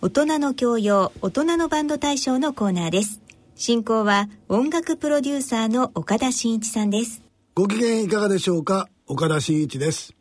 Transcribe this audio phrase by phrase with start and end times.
[0.00, 3.20] 大人の教養大人のバンド大賞のコーナーです。
[3.56, 7.20] 進行は音楽プロデューサーの岡田真一さんです。
[7.56, 8.88] ご機嫌いかがでしょうか？
[9.08, 10.14] 岡田真一です。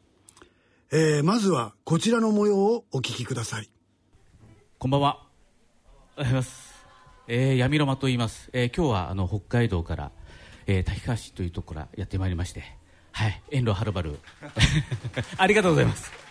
[0.92, 3.70] えー、まずはこちらの模様をお聞きください。
[4.80, 5.27] こんばんは。
[6.18, 6.73] おはようございます。
[7.28, 10.12] えー、闇ロマと言います、えー、今日はあの北海道から、
[10.66, 12.64] えー、滝川市というところからやってまいりまして。
[13.12, 13.44] はい。
[13.52, 14.18] 遠路はるばる。
[15.38, 16.27] ありがとうございます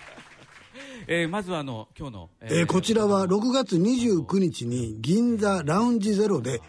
[1.08, 6.60] えー、まずはあの今日の、えー、えー、こちらは6月29日に銀座ラウンジゼロで、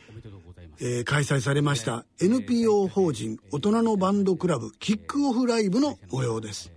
[0.79, 6.71] えー、開催されました NPO 法人大人のバンドクラブキックオフライブの模様です。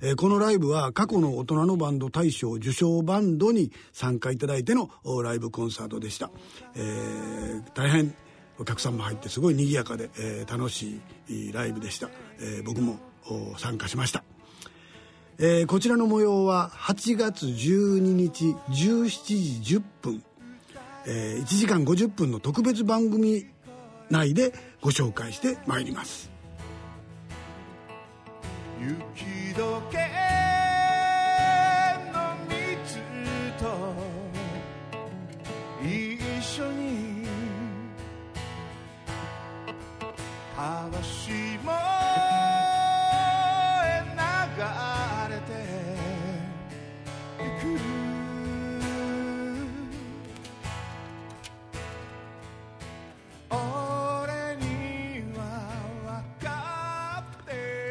[0.00, 4.90] えー、このライブは過去の大人のバンド大賞受賞バンドに参加いただいての
[5.22, 6.30] ライブコンサートでした、
[6.74, 8.14] えー、大変
[8.58, 12.98] お客さんも入ってすごい賑やかで、えー、楽しいライブでした、え僕も
[13.56, 14.24] 参加しました
[15.38, 20.24] えー、こちらの模様は8月12日17時10分、
[21.06, 23.46] えー、1時間50分の特別番組
[24.10, 26.30] 内でご紹介してまいります。
[28.80, 29.98] 雪解け
[32.12, 33.00] の水
[33.58, 33.94] と
[35.82, 36.94] 一緒に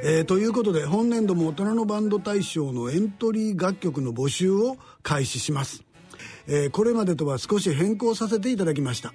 [0.06, 5.86] えー、ということで本年度も大人のバンド大賞のエントリー楽曲の募集を開始します、
[6.46, 9.14] えー、これまでとは少し変更させていただきました。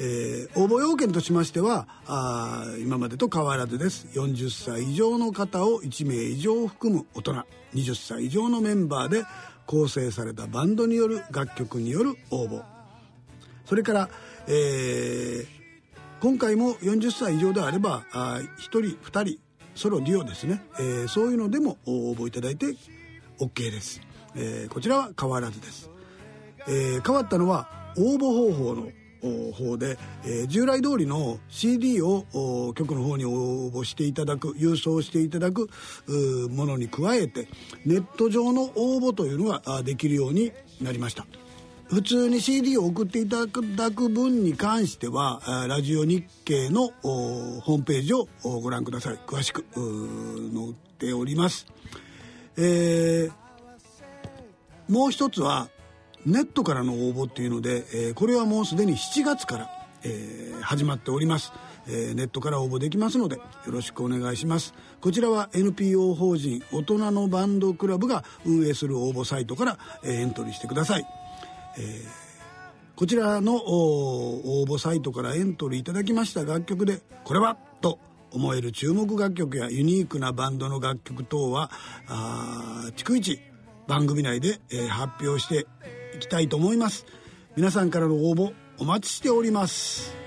[0.00, 4.06] えー、応募要件としましてはあ今までと変わらずです。
[4.14, 7.44] 40歳以上の方を1名以上含む大人。
[7.74, 9.24] 20歳以上のメンバーで
[9.66, 12.62] 構成されたバンドによる楽曲による応募。
[13.66, 14.08] それから、
[14.46, 15.46] えー、
[16.22, 19.47] 今回も40歳以上であればあ1人2人
[19.78, 22.74] ソロデュオですね、えー、そういうのでも応募いただいて
[23.38, 24.00] OK です、
[24.34, 25.88] えー、こちらは変わらずです、
[26.66, 28.90] えー、変わったのは応募方法の
[29.52, 32.24] 方で、えー、従来通りの CD を
[32.74, 35.70] 局の方に応募していただく郵送していただく
[36.50, 37.46] ものに加えて
[37.86, 40.50] ネット上の応募というのができるように
[40.80, 41.24] なりました。
[41.88, 43.62] 普通に CD を送っていただく
[44.10, 49.18] 分に関してはラジオ日経のホームページをご覧ください。
[49.26, 51.66] 詳しく載っております、
[52.58, 53.32] えー、
[54.92, 55.70] もう一つは
[56.26, 59.70] ネットからの応募っていうので、えー、これはもうすでに7月から、
[60.02, 61.52] えー、始まっております、
[61.88, 64.74] え、ネットから応募できますのでよろしくお願いします。
[65.00, 71.27] こちらは NPO 法人大人のバンドクラブが運営する応募サイトから、え、エントリーしてください。
[71.78, 72.06] えー、
[72.96, 77.98] こちらの応募サイトからエントリーいただきました楽曲でこれはと
[78.30, 81.70] 思える注目楽曲やユニークなバンドの楽曲等は
[82.96, 83.40] 逐一
[83.86, 85.66] 番組内で、えー、発表して
[86.16, 87.06] いきたいと思います。
[87.56, 90.17] 皆さんからの応募お待ちしております。